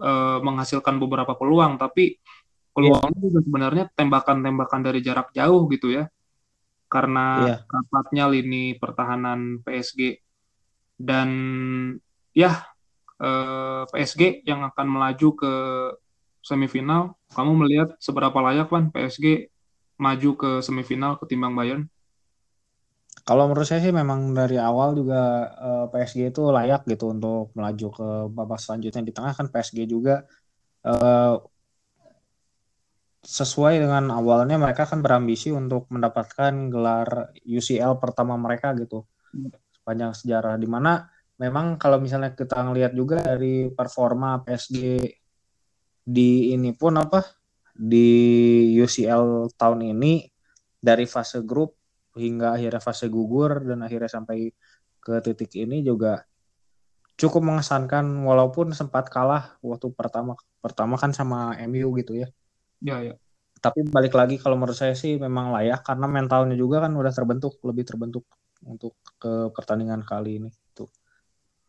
eh, 0.00 0.38
menghasilkan 0.40 0.96
beberapa 0.96 1.36
peluang, 1.36 1.80
tapi 1.80 2.16
peluangnya 2.72 3.20
juga 3.20 3.40
sebenarnya 3.44 3.84
tembakan-tembakan 3.92 4.80
dari 4.80 5.00
jarak 5.04 5.32
jauh 5.32 5.68
gitu 5.72 5.92
ya. 5.92 6.08
Karena 6.92 7.20
Iya. 7.40 7.54
rapatnya 7.74 8.24
lini 8.34 8.56
pertahanan 8.82 9.40
PSG 9.64 10.00
dan 11.08 11.28
ya 12.40 12.50
eh, 13.26 13.82
PSG 13.92 14.22
yang 14.50 14.60
akan 14.70 14.86
melaju 14.94 15.28
ke 15.40 15.52
semifinal. 16.48 17.02
Kamu 17.36 17.52
melihat 17.62 17.88
seberapa 18.06 18.38
layak 18.46 18.68
kan 18.72 18.84
PSG 18.94 19.26
maju 20.04 20.30
ke 20.40 20.50
semifinal 20.66 21.12
ketimbang 21.20 21.54
Bayern? 21.58 21.84
Kalau 23.28 23.44
menurut 23.46 23.66
saya 23.70 23.80
sih 23.84 23.94
memang 23.94 24.20
dari 24.38 24.56
awal 24.58 24.88
juga 24.98 25.16
eh, 25.66 25.84
PSG 25.92 26.20
itu 26.34 26.42
layak 26.56 26.80
gitu 26.90 27.04
untuk 27.14 27.54
melaju 27.56 27.86
ke 27.98 28.06
babak 28.36 28.58
selanjutnya 28.64 29.02
di 29.08 29.12
tengah 29.16 29.32
kan 29.38 29.46
PSG 29.52 29.78
juga 29.94 30.12
uh, 30.88 31.38
sesuai 33.22 33.78
dengan 33.78 34.10
awalnya 34.10 34.58
mereka 34.58 34.82
kan 34.82 34.98
berambisi 34.98 35.54
untuk 35.54 35.86
mendapatkan 35.94 36.52
gelar 36.68 37.30
UCL 37.46 38.02
pertama 38.02 38.34
mereka 38.34 38.74
gitu 38.74 39.06
sepanjang 39.70 40.12
sejarah 40.14 40.58
di 40.58 40.66
mana 40.66 41.06
memang 41.38 41.78
kalau 41.78 42.02
misalnya 42.02 42.34
kita 42.34 42.58
ngelihat 42.66 42.92
juga 42.94 43.22
dari 43.22 43.70
performa 43.70 44.42
PSG 44.42 45.06
di 46.02 46.50
ini 46.50 46.74
pun 46.74 46.98
apa 46.98 47.22
di 47.72 48.10
UCL 48.78 49.54
tahun 49.54 49.94
ini 49.94 50.26
dari 50.82 51.06
fase 51.06 51.46
grup 51.46 51.78
hingga 52.18 52.58
akhirnya 52.58 52.82
fase 52.82 53.06
gugur 53.06 53.62
dan 53.62 53.86
akhirnya 53.86 54.10
sampai 54.10 54.50
ke 55.02 55.14
titik 55.22 55.50
ini 55.56 55.80
juga 55.86 56.26
cukup 57.16 57.42
mengesankan 57.42 58.02
walaupun 58.26 58.74
sempat 58.74 59.06
kalah 59.08 59.56
waktu 59.62 59.94
pertama 59.94 60.34
pertama 60.58 60.94
kan 60.98 61.14
sama 61.14 61.54
MU 61.70 61.94
gitu 61.98 62.18
ya. 62.18 62.28
Ya 62.82 62.98
ya. 63.00 63.14
Tapi 63.62 63.86
balik 63.86 64.18
lagi 64.18 64.42
kalau 64.42 64.58
menurut 64.58 64.74
saya 64.74 64.98
sih 64.98 65.16
memang 65.22 65.54
layak 65.54 65.86
karena 65.86 66.10
mentalnya 66.10 66.58
juga 66.58 66.82
kan 66.82 66.92
udah 66.98 67.14
terbentuk 67.14 67.62
lebih 67.62 67.86
terbentuk 67.86 68.26
untuk 68.66 68.98
ke 69.18 69.50
pertandingan 69.54 70.02
kali 70.02 70.42
ini 70.42 70.50
itu 70.50 70.86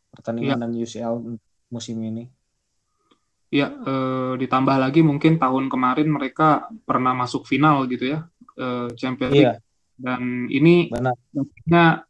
pertandingan 0.10 0.58
ya. 0.58 0.62
dan 0.66 0.72
UCL 0.74 1.14
musim 1.70 1.98
ini. 2.02 2.26
Ya, 3.54 3.70
eh, 3.70 4.34
ditambah 4.42 4.82
lagi 4.82 5.06
mungkin 5.06 5.38
tahun 5.38 5.70
kemarin 5.70 6.10
mereka 6.10 6.66
pernah 6.90 7.14
masuk 7.14 7.46
final 7.46 7.86
gitu 7.86 8.18
ya, 8.18 8.26
eh, 8.58 8.90
Champions 8.98 9.34
League. 9.34 9.58
Iya. 9.58 9.62
Dan 9.94 10.50
ini 10.50 10.90
tentunya 11.30 12.02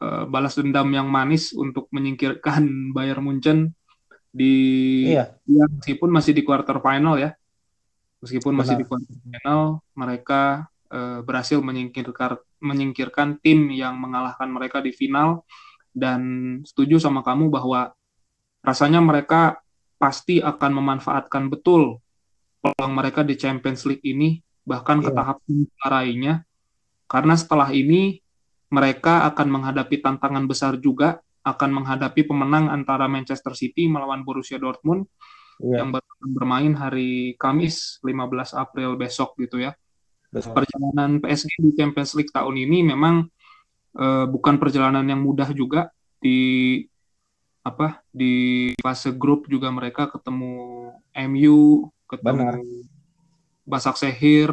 eh, 0.00 0.24
balas 0.28 0.56
dendam 0.56 0.88
yang 0.92 1.08
manis 1.08 1.56
untuk 1.56 1.88
menyingkirkan 1.92 2.64
Bayern 2.96 3.24
Munchen 3.24 3.72
di 4.28 4.54
iya. 5.10 5.32
ya, 5.48 5.64
meskipun 5.68 6.12
masih 6.12 6.36
di 6.36 6.44
quarter 6.44 6.80
final 6.84 7.16
ya. 7.16 7.32
Meskipun 8.20 8.52
Benar. 8.52 8.60
masih 8.64 8.74
di 8.76 8.84
quarter 8.84 9.16
final, 9.24 9.62
mereka 9.96 10.68
eh, 10.92 11.20
berhasil 11.24 11.58
menyingkirkan 11.60 12.36
menyingkirkan 12.60 13.40
tim 13.40 13.72
yang 13.72 13.96
mengalahkan 13.96 14.48
mereka 14.52 14.84
di 14.84 14.92
final 14.92 15.48
dan 15.96 16.20
setuju 16.62 17.00
sama 17.00 17.24
kamu 17.24 17.48
bahwa 17.48 17.96
rasanya 18.60 19.00
mereka 19.00 19.58
pasti 19.96 20.40
akan 20.40 20.70
memanfaatkan 20.80 21.48
betul 21.48 21.98
peluang 22.60 22.92
mereka 22.92 23.24
di 23.24 23.34
Champions 23.40 23.88
League 23.88 24.04
ini 24.04 24.44
bahkan 24.64 25.00
yeah. 25.00 25.08
ke 25.08 25.10
tahap 25.16 25.38
lainnya 25.88 26.34
karena 27.08 27.34
setelah 27.34 27.72
ini 27.72 28.20
mereka 28.70 29.26
akan 29.32 29.48
menghadapi 29.50 29.98
tantangan 29.98 30.44
besar 30.46 30.78
juga 30.78 31.18
akan 31.42 31.82
menghadapi 31.82 32.22
pemenang 32.28 32.68
antara 32.68 33.08
Manchester 33.08 33.56
City 33.56 33.88
melawan 33.88 34.22
Borussia 34.22 34.60
Dortmund 34.60 35.08
yeah. 35.60 35.84
yang 35.84 35.94
bermain 36.20 36.72
hari 36.76 37.36
Kamis 37.36 38.00
15 38.04 38.56
April 38.56 38.96
besok 38.96 39.36
gitu 39.40 39.60
ya. 39.60 39.76
Betul. 40.30 40.54
Perjalanan 40.54 41.18
PSG 41.18 41.50
di 41.60 41.72
Champions 41.74 42.12
League 42.14 42.32
tahun 42.32 42.56
ini 42.56 42.86
memang 42.94 43.26
uh, 43.98 44.26
bukan 44.30 44.56
perjalanan 44.56 45.04
yang 45.04 45.20
mudah 45.20 45.50
juga 45.50 45.90
di 46.22 46.80
apa 47.60 48.00
di 48.08 48.72
fase 48.80 49.12
grup 49.12 49.44
juga 49.50 49.68
mereka 49.68 50.08
ketemu 50.08 50.88
MU, 51.28 51.90
ketemu 52.08 52.44
Benar. 52.46 52.56
Basak 53.68 54.00
Sehir 54.00 54.50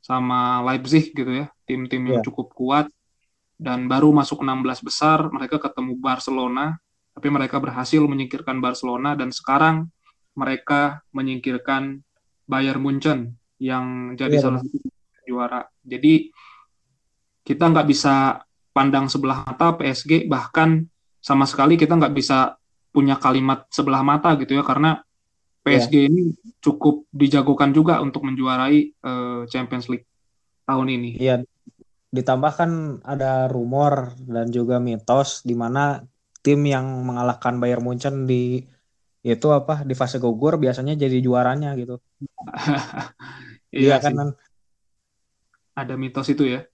sama 0.00 0.62
Leipzig 0.64 1.10
gitu 1.12 1.28
ya, 1.28 1.50
tim-tim 1.66 2.06
yang 2.06 2.22
yeah. 2.22 2.26
cukup 2.26 2.54
kuat 2.54 2.86
dan 3.60 3.84
baru 3.92 4.08
masuk 4.16 4.40
16 4.40 4.88
besar 4.88 5.28
mereka 5.28 5.60
ketemu 5.60 5.92
Barcelona, 6.00 6.80
tapi 7.12 7.28
mereka 7.28 7.60
berhasil 7.60 8.00
menyingkirkan 8.00 8.56
Barcelona 8.56 9.12
dan 9.12 9.28
sekarang 9.28 9.92
mereka 10.34 11.02
menyingkirkan 11.10 12.02
Bayern 12.46 12.82
Munchen 12.82 13.38
yang 13.60 14.16
jadi 14.18 14.40
yeah. 14.40 14.42
salah 14.42 14.60
satu 14.64 14.88
juara. 15.28 15.62
Jadi 15.86 16.32
kita 17.46 17.70
nggak 17.70 17.86
bisa 17.86 18.42
pandang 18.70 19.06
sebelah 19.10 19.42
mata 19.46 19.74
PSG 19.74 20.26
bahkan 20.30 20.86
sama 21.20 21.44
sekali 21.44 21.76
kita 21.76 21.94
nggak 21.94 22.14
bisa 22.16 22.56
punya 22.90 23.18
kalimat 23.20 23.66
sebelah 23.70 24.02
mata 24.02 24.34
gitu 24.40 24.58
ya 24.58 24.64
karena 24.66 25.02
PSG 25.62 25.94
yeah. 25.94 26.08
ini 26.08 26.22
cukup 26.58 27.06
dijagokan 27.12 27.70
juga 27.70 28.00
untuk 28.00 28.24
menjuarai 28.24 28.96
uh, 29.04 29.42
Champions 29.46 29.86
League 29.92 30.08
tahun 30.64 30.88
ini. 30.90 31.10
Iya. 31.20 31.44
Yeah. 31.44 31.48
Ditambah 32.10 32.52
kan 32.58 32.70
ada 33.06 33.46
rumor 33.46 34.18
dan 34.26 34.50
juga 34.50 34.82
mitos 34.82 35.46
di 35.46 35.54
mana 35.54 36.02
tim 36.42 36.58
yang 36.66 37.06
mengalahkan 37.06 37.62
Bayern 37.62 37.86
Munchen 37.86 38.26
di 38.26 38.66
itu 39.20 39.46
apa 39.52 39.84
di 39.84 39.92
fase 39.92 40.16
gugur 40.16 40.56
biasanya 40.56 40.96
jadi 40.96 41.20
juaranya 41.20 41.76
gitu. 41.76 42.00
iya, 43.76 43.96
iya 43.96 43.96
kan? 44.00 44.32
Ada 45.76 45.94
mitos 46.00 46.28
itu 46.32 46.48
ya. 46.48 46.64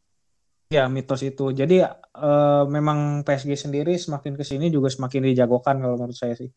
Ya, 0.67 0.91
mitos 0.91 1.23
itu. 1.23 1.55
Jadi 1.55 1.83
uh, 1.83 2.65
memang 2.67 3.23
PSG 3.23 3.55
sendiri 3.55 3.95
semakin 3.99 4.35
ke 4.35 4.43
sini 4.43 4.67
juga 4.71 4.91
semakin 4.91 5.31
dijagokan 5.31 5.79
kalau 5.79 5.95
menurut 5.99 6.19
saya 6.19 6.35
sih. 6.35 6.51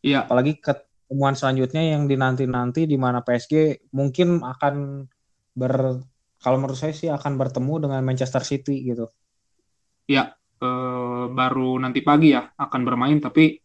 Iya. 0.00 0.24
Apalagi 0.24 0.60
ketemuan 0.60 1.36
selanjutnya 1.36 1.84
yang 1.92 2.08
dinanti-nanti 2.08 2.88
di 2.88 2.96
mana 2.96 3.20
PSG 3.20 3.88
mungkin 3.92 4.40
akan 4.40 5.04
ber 5.52 6.00
kalau 6.42 6.56
menurut 6.58 6.76
saya 6.80 6.96
sih 6.96 7.08
akan 7.12 7.38
bertemu 7.38 7.86
dengan 7.88 8.00
Manchester 8.02 8.42
City 8.42 8.82
gitu. 8.82 9.06
Iya, 10.10 10.34
uh, 10.64 11.30
baru 11.30 11.78
nanti 11.78 12.02
pagi 12.02 12.34
ya 12.34 12.50
akan 12.58 12.80
bermain 12.82 13.22
tapi 13.22 13.62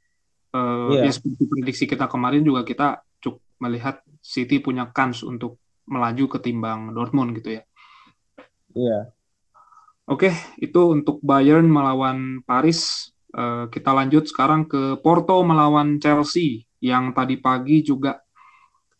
uh, 0.54 0.94
ya 0.94 1.12
seperti 1.12 1.44
prediksi 1.50 1.86
kita 1.90 2.06
kemarin 2.08 2.44
juga 2.46 2.62
kita 2.64 3.02
cukup 3.20 3.42
melihat 3.60 4.04
City 4.22 4.60
punya 4.60 4.88
kans 4.92 5.24
untuk 5.24 5.60
melaju 5.88 6.38
ketimbang 6.38 6.92
Dortmund 6.92 7.36
gitu 7.40 7.60
ya. 7.60 7.64
Iya. 8.76 9.00
Oke, 10.08 10.32
itu 10.60 10.82
untuk 10.92 11.20
Bayern 11.20 11.68
melawan 11.68 12.44
Paris. 12.44 13.12
Uh, 13.36 13.68
kita 13.68 13.92
lanjut 13.92 14.24
sekarang 14.24 14.64
ke 14.64 14.96
Porto 15.04 15.44
melawan 15.44 16.00
Chelsea 16.00 16.64
yang 16.80 17.12
tadi 17.12 17.36
pagi 17.36 17.84
juga 17.84 18.24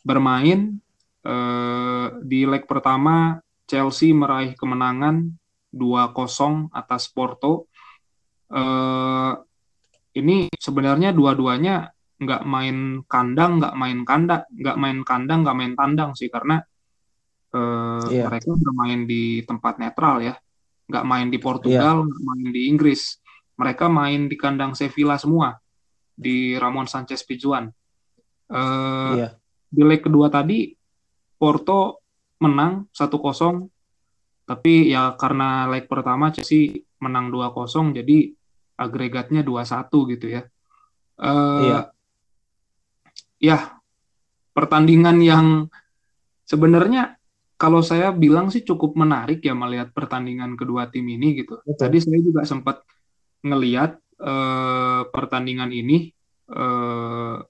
bermain 0.04 0.76
uh, 1.24 2.06
di 2.20 2.44
leg 2.44 2.68
pertama 2.68 3.40
Chelsea 3.64 4.12
meraih 4.12 4.52
kemenangan 4.52 5.32
2-0 5.72 6.72
atas 6.76 7.08
Porto. 7.08 7.72
Uh, 8.48 9.47
ini 10.18 10.50
sebenarnya 10.52 11.14
dua-duanya 11.14 11.88
nggak 12.18 12.42
main 12.42 13.06
kandang, 13.06 13.62
nggak 13.62 13.74
main 13.78 13.98
kandang, 14.02 14.42
nggak 14.50 14.76
main 14.76 14.98
kandang, 15.06 15.40
nggak 15.46 15.56
main 15.56 15.74
tandang 15.78 16.10
sih 16.18 16.26
karena 16.26 16.58
uh, 17.54 18.02
yeah. 18.10 18.26
mereka 18.26 18.58
bermain 18.58 19.06
di 19.06 19.46
tempat 19.46 19.78
netral 19.78 20.18
ya 20.18 20.34
nggak 20.88 21.04
main 21.04 21.28
di 21.28 21.38
Portugal, 21.38 22.02
yeah. 22.02 22.06
nggak 22.08 22.22
main 22.24 22.46
di 22.48 22.60
Inggris. 22.66 23.20
Mereka 23.60 23.86
main 23.92 24.26
di 24.26 24.36
kandang 24.40 24.72
Sevilla 24.72 25.20
semua 25.20 25.52
di 26.16 26.56
Ramon 26.56 26.88
Sanchez 26.88 27.22
Pizjuan. 27.22 27.68
Uh, 28.48 29.14
yeah. 29.14 29.32
Di 29.68 29.84
leg 29.84 30.00
kedua 30.00 30.32
tadi 30.32 30.72
Porto 31.36 32.00
menang 32.40 32.88
1-0, 32.96 33.68
tapi 34.48 34.88
ya 34.88 35.12
karena 35.20 35.68
leg 35.68 35.84
pertama 35.84 36.32
Chelsea 36.32 36.80
menang 37.04 37.28
2-0, 37.28 38.00
jadi 38.00 38.32
agregatnya 38.78 39.42
2-1 39.42 40.12
gitu 40.14 40.26
ya. 40.30 40.42
Uh, 41.18 41.60
iya. 41.66 41.80
Ya, 43.38 43.58
pertandingan 44.54 45.18
yang 45.22 45.46
sebenarnya 46.46 47.18
kalau 47.58 47.82
saya 47.82 48.14
bilang 48.14 48.54
sih 48.54 48.62
cukup 48.62 48.94
menarik 48.94 49.42
ya 49.42 49.54
melihat 49.54 49.90
pertandingan 49.90 50.54
kedua 50.54 50.86
tim 50.88 51.06
ini 51.10 51.42
gitu. 51.42 51.58
Betul. 51.66 51.74
Tadi 51.74 51.98
saya 51.98 52.18
juga 52.22 52.46
sempat 52.46 52.86
ngeliat 53.42 53.98
uh, 54.22 55.02
pertandingan 55.10 55.70
ini 55.74 56.14
uh, 56.54 57.42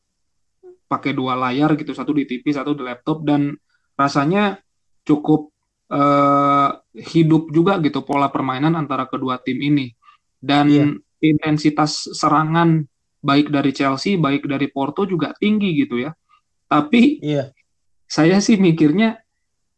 pakai 0.88 1.12
dua 1.12 1.36
layar 1.36 1.76
gitu, 1.76 1.92
satu 1.92 2.16
di 2.16 2.24
TV, 2.24 2.48
satu 2.48 2.72
di 2.72 2.82
laptop 2.84 3.20
dan 3.24 3.52
rasanya 3.96 4.56
cukup 5.04 5.52
uh, 5.92 6.70
hidup 6.96 7.52
juga 7.52 7.76
gitu 7.80 8.04
pola 8.04 8.28
permainan 8.32 8.76
antara 8.76 9.08
kedua 9.08 9.40
tim 9.40 9.60
ini 9.60 9.92
dan 10.38 10.66
iya. 10.68 10.86
Intensitas 11.22 12.10
serangan 12.14 12.86
baik 13.18 13.50
dari 13.50 13.74
Chelsea, 13.74 14.14
baik 14.14 14.46
dari 14.46 14.70
Porto 14.70 15.04
juga 15.04 15.34
tinggi 15.34 15.74
gitu 15.74 15.98
ya. 15.98 16.14
Tapi 16.68 17.22
iya. 17.24 17.50
saya 18.06 18.38
sih 18.38 18.60
mikirnya 18.60 19.18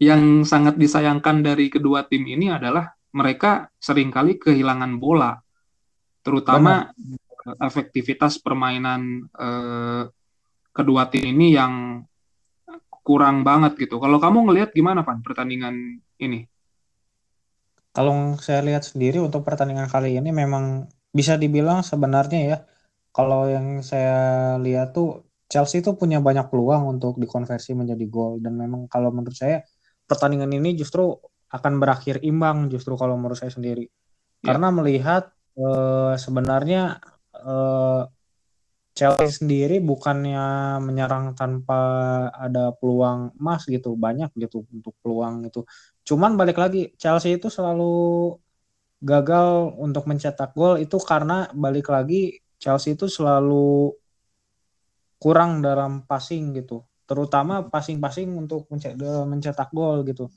yang 0.00 0.44
sangat 0.48 0.80
disayangkan 0.80 1.44
dari 1.44 1.68
kedua 1.68 2.08
tim 2.08 2.24
ini 2.24 2.52
adalah 2.52 2.92
mereka 3.12 3.68
sering 3.76 4.08
kali 4.08 4.40
kehilangan 4.40 4.96
bola, 4.96 5.36
terutama 6.24 6.88
Benar. 6.94 7.68
efektivitas 7.68 8.40
permainan 8.40 9.28
eh, 9.28 10.02
kedua 10.70 11.10
tim 11.10 11.24
ini 11.26 11.52
yang 11.52 12.04
kurang 13.04 13.42
banget 13.44 13.76
gitu. 13.76 13.98
Kalau 13.98 14.16
kamu 14.16 14.48
ngelihat 14.48 14.70
gimana 14.72 15.04
Pan 15.04 15.20
pertandingan 15.20 16.00
ini? 16.20 16.46
kalau 17.90 18.38
saya 18.38 18.62
lihat 18.62 18.86
sendiri 18.86 19.18
untuk 19.18 19.42
pertandingan 19.42 19.90
kali 19.90 20.14
ini 20.14 20.30
memang 20.30 20.86
bisa 21.10 21.34
dibilang 21.34 21.82
sebenarnya 21.82 22.40
ya 22.46 22.58
kalau 23.10 23.50
yang 23.50 23.82
saya 23.82 24.54
lihat 24.62 24.94
tuh 24.94 25.26
Chelsea 25.50 25.82
itu 25.82 25.98
punya 25.98 26.22
banyak 26.22 26.46
peluang 26.46 26.86
untuk 26.86 27.18
dikonversi 27.18 27.74
menjadi 27.74 28.06
gol. 28.06 28.38
Dan 28.38 28.54
memang 28.54 28.86
kalau 28.86 29.10
menurut 29.10 29.34
saya 29.34 29.66
pertandingan 30.06 30.54
ini 30.54 30.78
justru 30.78 31.10
akan 31.50 31.82
berakhir 31.82 32.22
imbang 32.22 32.70
justru 32.70 32.94
kalau 32.94 33.18
menurut 33.18 33.38
saya 33.38 33.50
sendiri. 33.50 33.90
Ya. 34.40 34.56
karena 34.56 34.72
melihat 34.72 35.36
eh, 35.52 36.16
sebenarnya 36.16 36.96
eh, 37.36 38.02
Chelsea 38.96 39.30
sendiri 39.32 39.84
bukannya 39.84 40.80
menyerang 40.80 41.36
tanpa 41.36 41.80
ada 42.32 42.72
peluang 42.72 43.36
emas 43.36 43.68
gitu 43.68 44.00
banyak 44.00 44.32
gitu 44.36 44.64
untuk 44.72 44.96
peluang 45.04 45.44
itu. 45.44 45.60
Cuman 46.08 46.40
balik 46.40 46.56
lagi 46.56 46.92
Chelsea 46.96 47.36
itu 47.36 47.52
selalu 47.52 48.32
gagal 49.00 49.72
untuk 49.80 50.04
mencetak 50.04 50.52
gol 50.52 50.76
itu 50.76 51.00
karena 51.00 51.48
balik 51.56 51.88
lagi 51.88 52.36
Chelsea 52.60 52.92
itu 52.92 53.08
selalu 53.08 53.96
kurang 55.16 55.64
dalam 55.64 56.04
passing 56.04 56.52
gitu. 56.56 56.84
Terutama 57.08 57.66
passing-passing 57.66 58.28
untuk 58.36 58.68
mencetak 59.00 59.72
gol 59.72 60.04
gitu. 60.06 60.28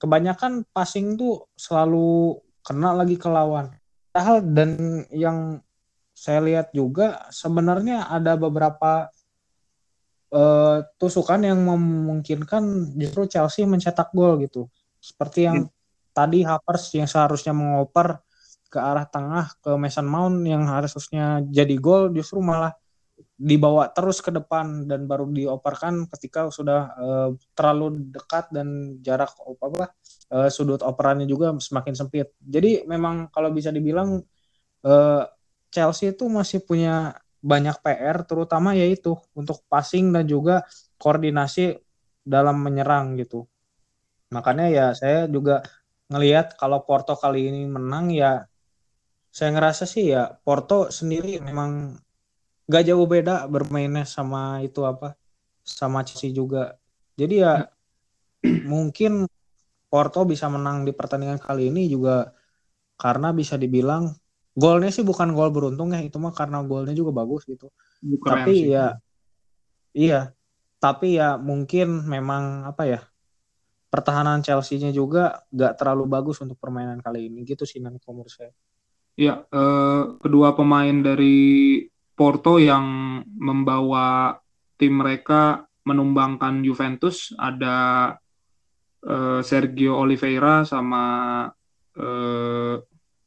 Kebanyakan 0.00 0.66
passing 0.72 1.14
tuh 1.14 1.46
selalu 1.54 2.40
kena 2.64 2.96
lagi 2.96 3.14
ke 3.20 3.28
lawan. 3.28 3.70
Hal 4.16 4.42
dan 4.42 5.04
yang 5.14 5.62
saya 6.16 6.42
lihat 6.42 6.74
juga 6.74 7.30
sebenarnya 7.30 8.10
ada 8.10 8.34
beberapa 8.34 9.06
uh, 10.34 10.82
tusukan 10.98 11.40
yang 11.46 11.62
memungkinkan 11.62 12.96
justru 12.98 13.30
Chelsea 13.30 13.62
mencetak 13.68 14.10
gol 14.10 14.42
gitu. 14.42 14.66
Seperti 14.98 15.46
yang 15.46 15.70
hmm. 15.70 15.77
Tadi 16.18 16.42
Havertz 16.42 16.90
yang 16.98 17.06
seharusnya 17.06 17.54
mengoper 17.54 18.18
ke 18.66 18.78
arah 18.82 19.06
tengah 19.06 19.46
ke 19.62 19.70
Mason 19.78 20.04
Mount 20.04 20.42
yang 20.42 20.66
harusnya 20.66 21.40
jadi 21.46 21.78
gol 21.78 22.10
justru 22.10 22.42
malah 22.42 22.74
dibawa 23.38 23.90
terus 23.94 24.18
ke 24.18 24.34
depan 24.34 24.86
dan 24.90 25.06
baru 25.06 25.30
dioperkan 25.30 26.10
ketika 26.10 26.50
sudah 26.50 26.80
uh, 26.98 27.30
terlalu 27.54 28.10
dekat 28.10 28.50
dan 28.50 28.98
jarak 29.02 29.30
apa 29.38 29.94
uh, 30.34 30.50
sudut 30.50 30.82
operannya 30.82 31.26
juga 31.26 31.54
semakin 31.54 31.94
sempit. 31.94 32.34
Jadi 32.42 32.86
memang 32.86 33.30
kalau 33.30 33.54
bisa 33.54 33.70
dibilang 33.70 34.18
uh, 34.86 35.22
Chelsea 35.70 36.14
itu 36.14 36.26
masih 36.26 36.66
punya 36.66 37.14
banyak 37.38 37.78
PR 37.78 38.26
terutama 38.26 38.74
yaitu 38.74 39.14
untuk 39.38 39.62
passing 39.70 40.10
dan 40.10 40.26
juga 40.26 40.66
koordinasi 40.98 41.78
dalam 42.26 42.58
menyerang 42.58 43.14
gitu. 43.18 43.46
Makanya 44.34 44.66
ya 44.68 44.86
saya 44.92 45.30
juga 45.30 45.62
ngelihat 46.08 46.56
kalau 46.56 46.82
Porto 46.84 47.12
kali 47.16 47.52
ini 47.52 47.68
menang 47.68 48.08
ya 48.12 48.48
saya 49.28 49.52
ngerasa 49.52 49.84
sih 49.84 50.10
ya 50.16 50.32
Porto 50.40 50.88
sendiri 50.88 51.38
memang 51.38 51.94
gak 52.68 52.84
jauh 52.88 53.04
beda 53.04 53.48
bermainnya 53.48 54.04
sama 54.08 54.60
itu 54.64 54.84
apa 54.84 55.16
sama 55.64 56.04
Chelsea 56.04 56.32
juga. 56.32 56.76
Jadi 57.16 57.44
ya 57.44 57.68
mungkin 58.72 59.28
Porto 59.88 60.24
bisa 60.24 60.48
menang 60.52 60.84
di 60.84 60.92
pertandingan 60.92 61.40
kali 61.40 61.72
ini 61.72 61.88
juga 61.88 62.32
karena 63.00 63.32
bisa 63.32 63.56
dibilang 63.56 64.12
golnya 64.58 64.90
sih 64.90 65.06
bukan 65.06 65.32
gol 65.32 65.54
beruntung 65.54 65.94
ya 65.94 66.02
itu 66.02 66.18
mah 66.20 66.34
karena 66.34 66.60
golnya 66.64 66.92
juga 66.96 67.12
bagus 67.12 67.44
gitu. 67.48 67.68
Bukan 68.00 68.44
tapi 68.44 68.72
ya 68.72 68.96
iya. 69.92 70.32
Tapi 70.78 71.18
ya 71.18 71.34
mungkin 71.34 72.06
memang 72.06 72.62
apa 72.62 72.86
ya 72.86 73.00
pertahanan 73.88 74.44
Chelsea-nya 74.44 74.92
juga 74.92 75.44
gak 75.48 75.80
terlalu 75.80 76.04
bagus 76.08 76.38
untuk 76.44 76.60
permainan 76.60 77.00
kali 77.00 77.32
ini 77.32 77.44
gitu 77.44 77.64
sih 77.64 77.80
nanti 77.80 78.00
menurut 78.08 78.28
saya. 78.28 78.52
Ya, 79.18 79.42
eh, 79.50 80.02
kedua 80.22 80.54
pemain 80.54 80.94
dari 81.02 81.82
Porto 82.14 82.62
yang 82.62 83.18
membawa 83.26 84.38
tim 84.78 84.94
mereka 85.02 85.66
menumbangkan 85.86 86.60
Juventus 86.60 87.32
ada 87.38 88.12
uh, 89.06 89.40
Sergio 89.40 89.96
Oliveira 89.96 90.66
sama 90.66 91.46
uh, 91.96 92.74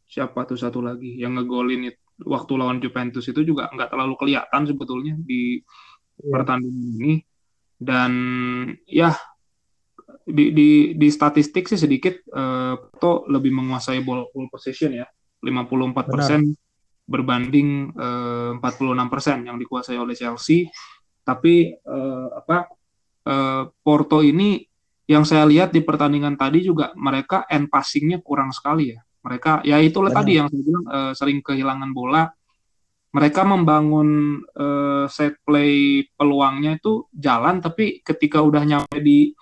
siapa 0.05 0.39
tuh 0.43 0.59
satu 0.59 0.83
lagi 0.83 1.17
yang 1.17 1.39
ngegolin 1.39 1.89
itu 1.89 2.01
waktu 2.27 2.53
lawan 2.59 2.77
Juventus 2.83 3.25
itu 3.25 3.41
juga 3.41 3.71
nggak 3.71 3.89
terlalu 3.95 4.15
kelihatan 4.19 4.61
sebetulnya 4.67 5.15
di 5.17 5.57
yeah. 5.57 6.29
pertandingan 6.29 6.87
ini 6.99 7.13
dan 7.81 8.11
ya 8.85 9.15
di 10.25 10.53
di 10.53 10.69
di 10.97 11.07
statistik 11.09 11.65
sih 11.65 11.79
sedikit 11.79 12.21
uh, 12.33 12.77
Porto 12.77 13.25
lebih 13.29 13.51
menguasai 13.53 14.05
ball, 14.05 14.29
ball 14.29 14.47
possession 14.51 14.93
ya 14.93 15.05
54 15.41 16.13
persen 16.13 16.41
berbanding 17.11 17.91
eh, 17.91 18.51
46% 18.55 19.47
yang 19.51 19.57
dikuasai 19.59 19.97
oleh 19.99 20.15
Chelsea. 20.15 20.69
Tapi 21.21 21.75
eh, 21.75 22.27
apa 22.31 22.71
eh, 23.27 23.63
Porto 23.67 24.23
ini 24.23 24.63
yang 25.09 25.27
saya 25.27 25.43
lihat 25.43 25.75
di 25.75 25.83
pertandingan 25.83 26.39
tadi 26.39 26.63
juga 26.63 26.95
mereka 26.95 27.43
end 27.51 27.67
passingnya 27.67 28.23
kurang 28.23 28.55
sekali 28.55 28.95
ya. 28.95 28.99
Mereka 29.21 29.67
ya 29.67 29.77
itulah 29.83 30.09
tadi 30.09 30.39
yang 30.39 30.47
saya 30.47 30.63
bilang 30.63 30.85
eh, 30.87 31.13
sering 31.17 31.39
kehilangan 31.43 31.91
bola. 31.91 32.23
Mereka 33.11 33.43
membangun 33.43 34.39
eh, 34.55 35.05
set 35.11 35.43
play 35.43 36.07
peluangnya 36.15 36.79
itu 36.79 37.11
jalan, 37.11 37.59
tapi 37.59 37.99
ketika 37.99 38.39
udah 38.39 38.63
nyampe 38.63 39.03
di 39.03 39.35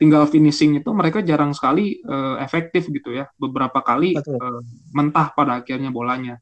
tinggal 0.00 0.24
finishing 0.24 0.80
itu 0.80 0.88
mereka 0.96 1.20
jarang 1.20 1.52
sekali 1.52 2.00
uh, 2.08 2.40
efektif 2.40 2.88
gitu 2.88 3.12
ya 3.12 3.28
beberapa 3.36 3.84
kali 3.84 4.16
uh, 4.16 4.60
mentah 4.96 5.36
pada 5.36 5.60
akhirnya 5.60 5.92
bolanya 5.92 6.40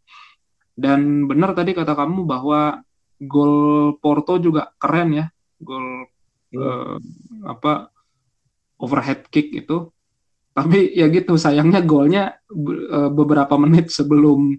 dan 0.78 1.26
benar 1.26 1.58
tadi 1.58 1.74
kata 1.74 1.98
kamu 1.98 2.22
bahwa 2.22 2.86
gol 3.18 3.98
Porto 3.98 4.38
juga 4.38 4.70
keren 4.78 5.10
ya, 5.10 5.26
gol 5.58 6.06
yeah. 6.54 6.94
uh, 6.94 6.96
apa 7.50 7.90
overhead 8.78 9.26
kick 9.26 9.50
itu. 9.50 9.90
Tapi 10.54 10.94
ya 10.94 11.10
gitu 11.10 11.34
sayangnya 11.34 11.82
golnya 11.82 12.38
uh, 12.50 13.10
beberapa 13.10 13.58
menit 13.58 13.90
sebelum 13.90 14.54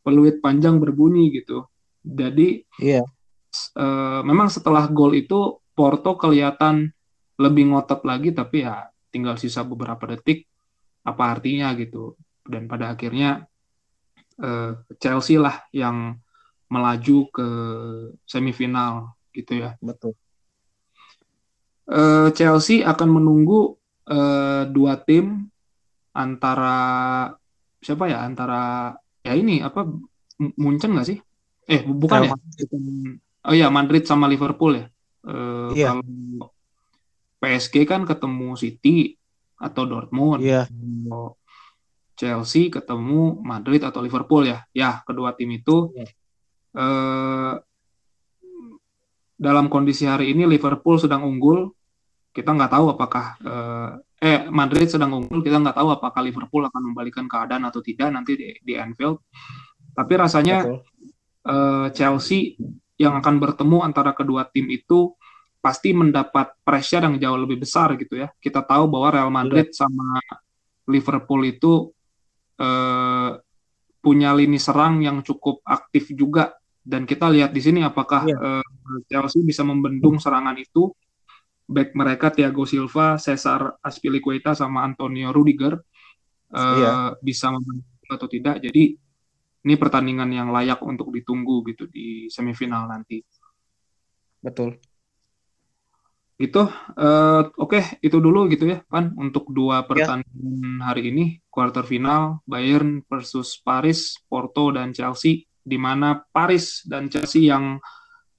peluit 0.00 0.40
panjang 0.40 0.80
berbunyi 0.80 1.28
gitu. 1.44 1.68
Jadi 2.00 2.64
yeah. 2.80 3.04
uh, 3.76 4.24
memang 4.24 4.48
setelah 4.48 4.88
gol 4.88 5.12
itu 5.12 5.60
Porto 5.76 6.16
kelihatan 6.16 6.88
lebih 7.40 7.72
ngotot 7.72 8.04
lagi 8.04 8.36
tapi 8.36 8.68
ya 8.68 8.92
tinggal 9.08 9.40
sisa 9.40 9.64
beberapa 9.64 10.04
detik 10.04 10.44
apa 11.08 11.32
artinya 11.32 11.72
gitu. 11.74 12.14
Dan 12.44 12.68
pada 12.68 12.92
akhirnya 12.92 13.48
uh, 14.42 14.76
Chelsea 15.00 15.40
lah 15.40 15.64
yang 15.72 16.20
melaju 16.68 17.18
ke 17.32 17.48
semifinal 18.28 19.16
gitu 19.32 19.64
ya. 19.64 19.74
Betul. 19.80 20.14
Uh, 21.90 22.30
Chelsea 22.36 22.86
akan 22.86 23.08
menunggu 23.08 23.74
uh, 24.06 24.62
dua 24.70 25.00
tim 25.00 25.50
antara 26.14 26.78
siapa 27.82 28.06
ya 28.06 28.22
antara 28.22 28.94
ya 29.24 29.34
ini 29.34 29.64
apa 29.64 29.88
Munchen 30.38 30.94
nggak 30.94 31.08
sih? 31.08 31.18
Eh 31.66 31.82
bukan 31.82 32.30
ya? 32.30 32.34
Oh 33.46 33.54
iya 33.56 33.66
Madrid 33.72 34.04
sama 34.04 34.28
Liverpool 34.28 34.78
ya. 34.78 34.86
Iya. 35.74 35.98
Kalau 35.98 36.06
PSG 37.40 37.88
kan 37.88 38.04
ketemu 38.04 38.54
City 38.54 39.16
atau 39.56 39.88
Dortmund. 39.88 40.44
Iya. 40.44 40.68
Chelsea 42.20 42.68
ketemu 42.68 43.40
Madrid 43.40 43.80
atau 43.80 44.04
Liverpool 44.04 44.44
ya. 44.44 44.60
Ya, 44.76 45.00
kedua 45.08 45.32
tim 45.32 45.48
itu 45.56 45.88
ya. 45.96 46.04
eh, 46.76 47.54
dalam 49.40 49.72
kondisi 49.72 50.04
hari 50.04 50.36
ini 50.36 50.44
Liverpool 50.44 51.00
sedang 51.00 51.24
unggul. 51.24 51.72
Kita 52.30 52.52
nggak 52.52 52.72
tahu 52.76 52.86
apakah 52.92 53.24
eh, 53.40 53.90
eh 54.20 54.40
Madrid 54.52 54.92
sedang 54.92 55.16
unggul. 55.16 55.40
Kita 55.40 55.56
nggak 55.56 55.80
tahu 55.80 55.88
apakah 55.96 56.20
Liverpool 56.20 56.68
akan 56.68 56.92
membalikan 56.92 57.24
keadaan 57.24 57.64
atau 57.64 57.80
tidak 57.80 58.12
nanti 58.12 58.36
di, 58.36 58.52
di 58.60 58.76
Anfield. 58.76 59.24
Tapi 59.96 60.12
rasanya 60.12 60.68
eh, 61.48 61.86
Chelsea 61.96 62.60
yang 63.00 63.16
akan 63.16 63.40
bertemu 63.40 63.80
antara 63.80 64.12
kedua 64.12 64.44
tim 64.44 64.68
itu 64.68 65.16
pasti 65.60 65.92
mendapat 65.92 66.56
pressure 66.64 67.04
yang 67.04 67.20
jauh 67.20 67.38
lebih 67.38 67.60
besar 67.60 67.94
gitu 68.00 68.16
ya. 68.16 68.32
Kita 68.40 68.64
tahu 68.64 68.88
bahwa 68.88 69.08
Real 69.12 69.30
Madrid 69.32 69.70
sama 69.76 70.18
Liverpool 70.88 71.44
itu 71.44 71.92
eh, 72.56 73.30
punya 74.00 74.30
lini 74.32 74.56
serang 74.56 75.04
yang 75.04 75.20
cukup 75.20 75.60
aktif 75.68 76.16
juga 76.16 76.56
dan 76.80 77.04
kita 77.04 77.28
lihat 77.28 77.52
di 77.52 77.60
sini 77.60 77.84
apakah 77.84 78.24
yeah. 78.24 78.64
eh, 78.64 78.66
Chelsea 79.06 79.44
bisa 79.44 79.60
membendung 79.60 80.16
serangan 80.16 80.56
itu 80.56 80.90
back 81.70 81.94
mereka 81.94 82.32
Thiago 82.34 82.66
Silva, 82.66 83.20
Cesar 83.20 83.78
Azpilicueta 83.84 84.56
sama 84.56 84.82
Antonio 84.82 85.30
Rudiger 85.30 85.76
eh, 86.56 86.76
yeah. 86.80 87.12
bisa 87.20 87.52
membendung 87.52 87.86
atau 88.10 88.26
tidak. 88.26 88.58
Jadi 88.64 88.96
ini 89.60 89.74
pertandingan 89.76 90.32
yang 90.32 90.48
layak 90.50 90.80
untuk 90.80 91.12
ditunggu 91.12 91.62
gitu 91.68 91.84
di 91.86 92.26
semifinal 92.32 92.88
nanti. 92.88 93.20
Betul. 94.40 94.80
Itu 96.40 96.64
uh, 96.64 97.42
oke 97.52 97.68
okay, 97.68 97.84
itu 98.00 98.16
dulu 98.16 98.48
gitu 98.48 98.64
ya 98.64 98.80
Pan 98.88 99.12
untuk 99.20 99.52
dua 99.52 99.84
ya. 99.84 99.86
pertandingan 99.86 100.80
ya. 100.80 100.88
hari 100.88 101.02
ini 101.12 101.24
quarter 101.52 101.84
final 101.84 102.40
Bayern 102.48 103.04
versus 103.04 103.60
Paris, 103.60 104.16
Porto 104.24 104.72
dan 104.72 104.96
Chelsea 104.96 105.44
di 105.60 105.76
mana 105.76 106.16
Paris 106.16 106.80
dan 106.88 107.12
Chelsea 107.12 107.52
yang 107.52 107.76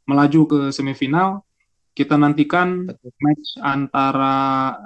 melaju 0.10 0.42
ke 0.50 0.60
semifinal 0.74 1.46
kita 1.94 2.18
nantikan 2.18 2.90
match 3.22 3.48
antara 3.62 4.34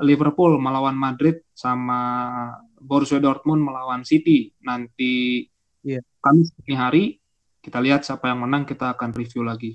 Liverpool 0.03 0.59
melawan 0.59 0.97
Madrid 0.97 1.39
sama 1.55 2.51
Borussia 2.81 3.23
Dortmund 3.23 3.63
melawan 3.63 4.03
City 4.03 4.51
nanti 4.65 5.45
yeah. 5.85 6.03
Kamis 6.19 6.49
ini 6.65 6.75
hari 6.75 7.03
kita 7.61 7.81
lihat 7.81 8.05
siapa 8.05 8.29
yang 8.29 8.45
menang 8.45 8.65
kita 8.65 8.93
akan 8.93 9.09
review 9.13 9.41
lagi. 9.41 9.73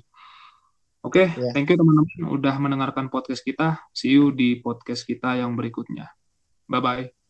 Oke, 1.01 1.25
okay, 1.25 1.27
yeah. 1.33 1.53
thank 1.57 1.65
you 1.65 1.77
teman-teman 1.81 2.29
udah 2.29 2.55
mendengarkan 2.61 3.09
podcast 3.09 3.41
kita. 3.41 3.81
See 3.89 4.13
you 4.13 4.29
di 4.29 4.61
podcast 4.61 5.01
kita 5.01 5.33
yang 5.33 5.57
berikutnya. 5.57 6.13
Bye 6.69 6.81
bye. 6.81 7.20